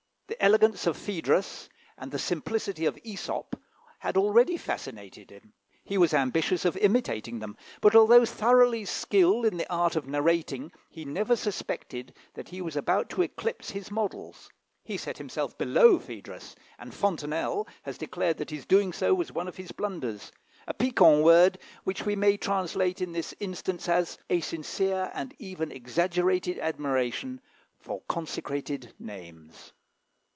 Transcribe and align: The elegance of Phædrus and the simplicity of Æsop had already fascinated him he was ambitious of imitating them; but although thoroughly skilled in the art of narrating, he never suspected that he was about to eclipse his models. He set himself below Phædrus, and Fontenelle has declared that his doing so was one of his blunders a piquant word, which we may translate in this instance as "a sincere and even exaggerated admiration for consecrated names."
The 0.31 0.45
elegance 0.45 0.87
of 0.87 0.97
Phædrus 0.97 1.67
and 1.97 2.09
the 2.09 2.17
simplicity 2.17 2.85
of 2.85 2.95
Æsop 3.05 3.51
had 3.99 4.15
already 4.15 4.55
fascinated 4.55 5.29
him 5.29 5.51
he 5.83 5.97
was 5.97 6.13
ambitious 6.13 6.63
of 6.63 6.77
imitating 6.77 7.39
them; 7.39 7.57
but 7.81 7.95
although 7.95 8.23
thoroughly 8.25 8.85
skilled 8.85 9.45
in 9.45 9.57
the 9.57 9.69
art 9.71 9.97
of 9.97 10.07
narrating, 10.07 10.71
he 10.89 11.03
never 11.03 11.35
suspected 11.35 12.15
that 12.33 12.47
he 12.47 12.61
was 12.61 12.77
about 12.77 13.09
to 13.09 13.21
eclipse 13.21 13.71
his 13.71 13.91
models. 13.91 14.49
He 14.85 14.95
set 14.95 15.17
himself 15.17 15.57
below 15.57 15.99
Phædrus, 15.99 16.55
and 16.79 16.93
Fontenelle 16.93 17.67
has 17.83 17.97
declared 17.97 18.37
that 18.37 18.51
his 18.51 18.65
doing 18.65 18.93
so 18.93 19.13
was 19.13 19.33
one 19.33 19.49
of 19.49 19.57
his 19.57 19.73
blunders 19.73 20.31
a 20.65 20.73
piquant 20.73 21.23
word, 21.25 21.59
which 21.83 22.05
we 22.05 22.15
may 22.15 22.37
translate 22.37 23.01
in 23.01 23.11
this 23.11 23.35
instance 23.41 23.89
as 23.89 24.17
"a 24.29 24.39
sincere 24.39 25.11
and 25.13 25.35
even 25.39 25.73
exaggerated 25.73 26.57
admiration 26.57 27.41
for 27.77 28.01
consecrated 28.07 28.93
names." 28.97 29.73